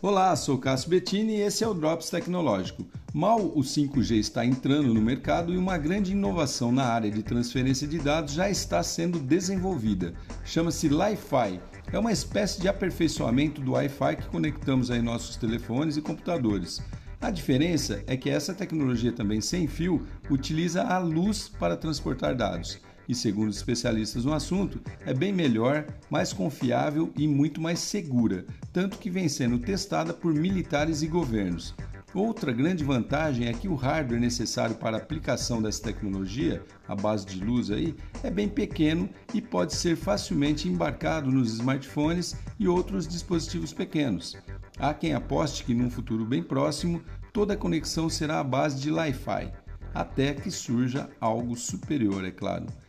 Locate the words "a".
17.20-17.32, 20.84-20.98, 34.96-35.00, 36.86-36.94, 47.54-47.56